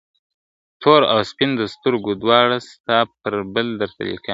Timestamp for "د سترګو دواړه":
1.57-2.57